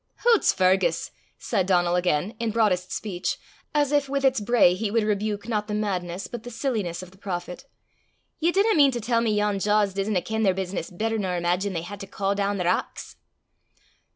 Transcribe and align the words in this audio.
"Hoots, 0.23 0.51
Fergus!" 0.51 1.11
said 1.37 1.67
Donal 1.67 1.95
again, 1.95 2.33
in 2.39 2.49
broadest 2.49 2.91
speech, 2.91 3.37
as 3.71 3.91
if 3.91 4.09
with 4.09 4.25
its 4.25 4.39
bray 4.39 4.73
he 4.73 4.89
would 4.89 5.03
rebuke 5.03 5.47
not 5.47 5.67
the 5.67 5.75
madness 5.75 6.25
but 6.25 6.41
the 6.41 6.49
silliness 6.49 7.03
of 7.03 7.11
the 7.11 7.19
prophet, 7.19 7.65
"ye 8.39 8.51
dinna 8.51 8.73
mean 8.73 8.89
to 8.93 8.99
tell 8.99 9.21
me 9.21 9.29
yon 9.35 9.59
jaws 9.59 9.93
(billows) 9.93 10.07
disna 10.09 10.25
ken 10.25 10.41
their 10.41 10.55
business 10.55 10.89
better 10.89 11.19
nor 11.19 11.37
imaigine 11.37 11.73
they 11.73 11.83
hae 11.83 11.97
to 11.97 12.07
caw 12.07 12.33
doon 12.33 12.57
the 12.57 12.65
rocks?" 12.65 13.17